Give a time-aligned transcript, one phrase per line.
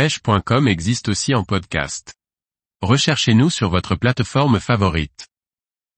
[0.00, 2.14] pêche.com existe aussi en podcast.
[2.80, 5.28] Recherchez-nous sur votre plateforme favorite.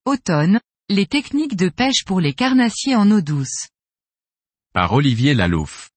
[0.03, 3.69] Automne, les techniques de pêche pour les carnassiers en eau douce.
[4.73, 5.89] Par Olivier Lalouf.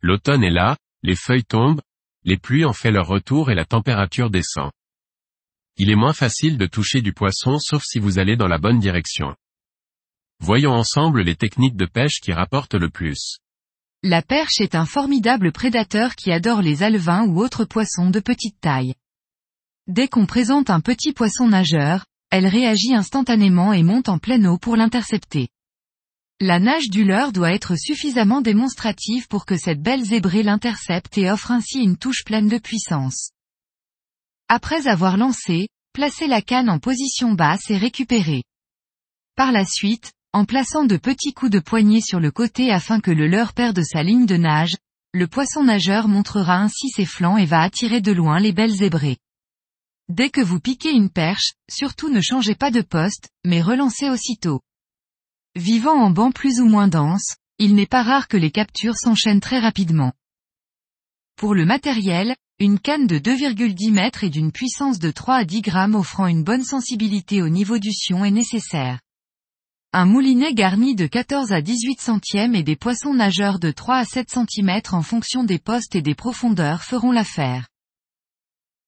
[0.00, 1.80] L'automne est là, les feuilles tombent,
[2.24, 4.72] les pluies ont fait leur retour et la température descend.
[5.76, 8.80] Il est moins facile de toucher du poisson sauf si vous allez dans la bonne
[8.80, 9.36] direction.
[10.40, 13.38] Voyons ensemble les techniques de pêche qui rapportent le plus.
[14.02, 18.58] La perche est un formidable prédateur qui adore les alevins ou autres poissons de petite
[18.58, 18.94] taille.
[19.88, 24.56] Dès qu'on présente un petit poisson nageur, elle réagit instantanément et monte en pleine eau
[24.56, 25.48] pour l'intercepter.
[26.40, 31.30] La nage du leurre doit être suffisamment démonstrative pour que cette belle zébrée l'intercepte et
[31.30, 33.32] offre ainsi une touche pleine de puissance.
[34.48, 38.44] Après avoir lancé, placez la canne en position basse et récupérez.
[39.36, 43.10] Par la suite, en plaçant de petits coups de poignet sur le côté afin que
[43.10, 44.76] le leurre perde sa ligne de nage,
[45.12, 49.18] le poisson nageur montrera ainsi ses flancs et va attirer de loin les belles zébrées.
[50.08, 54.60] Dès que vous piquez une perche, surtout ne changez pas de poste, mais relancez aussitôt.
[55.56, 59.40] Vivant en banc plus ou moins dense, il n'est pas rare que les captures s'enchaînent
[59.40, 60.12] très rapidement.
[61.36, 65.62] Pour le matériel, une canne de 2,10 mètres et d'une puissance de 3 à 10
[65.62, 69.00] grammes offrant une bonne sensibilité au niveau du sion est nécessaire.
[69.92, 74.04] Un moulinet garni de 14 à 18 centièmes et des poissons nageurs de 3 à
[74.04, 77.66] 7 cm en fonction des postes et des profondeurs feront l'affaire.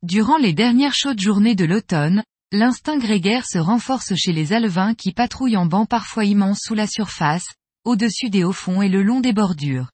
[0.04, 5.10] Durant les dernières chaudes journées de l'automne, l'instinct grégaire se renforce chez les alevins qui
[5.10, 7.48] patrouillent en bancs parfois immenses sous la surface,
[7.84, 9.90] au-dessus des hauts fonds et le long des bordures.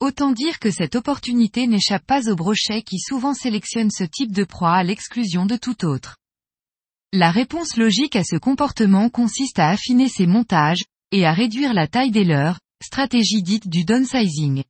[0.00, 4.44] Autant dire que cette opportunité n'échappe pas aux brochets qui souvent sélectionnent ce type de
[4.44, 6.18] proie à l'exclusion de tout autre.
[7.12, 11.88] La réponse logique à ce comportement consiste à affiner ses montages, et à réduire la
[11.88, 14.62] taille des leurs, stratégie dite du downsizing.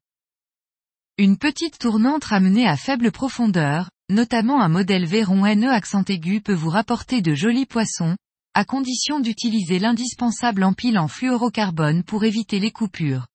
[1.19, 6.55] Une petite tournante ramenée à faible profondeur, notamment un modèle Véron NE accent aigu peut
[6.55, 8.17] vous rapporter de jolis poissons,
[8.55, 13.27] à condition d'utiliser l'indispensable empile en fluorocarbone pour éviter les coupures.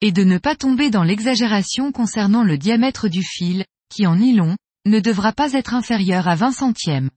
[0.00, 4.56] Et de ne pas tomber dans l'exagération concernant le diamètre du fil, qui en nylon,
[4.86, 7.10] ne devra pas être inférieur à 20 centièmes.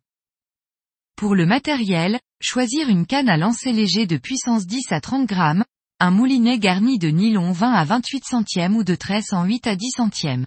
[1.16, 5.64] Pour le matériel, choisir une canne à lancer léger de puissance 10 à 30 grammes,
[6.02, 9.78] un moulinet garni de nylon 20 à 28 centièmes ou de tresse en 8 à
[9.78, 10.46] 10 centièmes.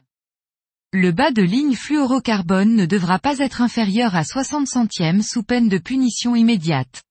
[0.92, 5.70] Le bas de ligne fluorocarbone ne devra pas être inférieur à 60 centièmes sous peine
[5.70, 7.02] de punition immédiate.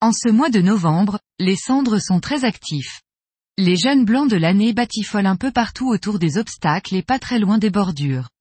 [0.00, 3.02] En ce mois de novembre, les cendres sont très actifs.
[3.56, 7.38] Les jeunes blancs de l'année batifolent un peu partout autour des obstacles et pas très
[7.38, 8.31] loin des bordures.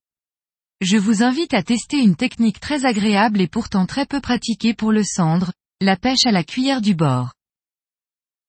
[0.81, 4.92] Je vous invite à tester une technique très agréable et pourtant très peu pratiquée pour
[4.92, 7.34] le cendre, la pêche à la cuillère du bord.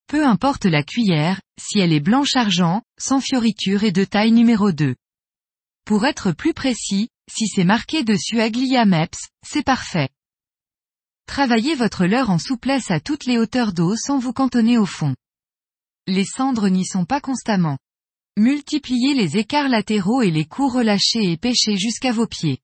[0.06, 4.72] Peu importe la cuillère, si elle est blanche argent, sans fioriture et de taille numéro
[4.72, 4.94] 2.
[5.84, 10.08] Pour être plus précis, si c'est marqué dessus Aglia Meps, c'est parfait.
[11.26, 15.14] Travaillez votre leurre en souplesse à toutes les hauteurs d'eau sans vous cantonner au fond.
[16.06, 17.76] Les cendres n'y sont pas constamment.
[18.38, 22.60] Multipliez les écarts latéraux et les coups relâchés et pêchez jusqu'à vos pieds.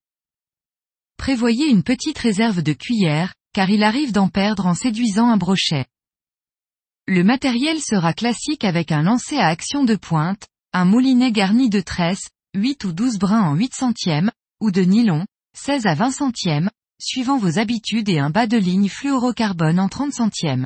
[1.15, 5.85] Prévoyez une petite réserve de cuillère, car il arrive d'en perdre en séduisant un brochet.
[7.05, 11.81] Le matériel sera classique avec un lancer à action de pointe, un moulinet garni de
[11.81, 16.71] tresses, 8 ou 12 brins en 8 centièmes, ou de nylon, 16 à 20 centièmes,
[16.99, 20.65] suivant vos habitudes et un bas de ligne fluorocarbone en 30 centièmes.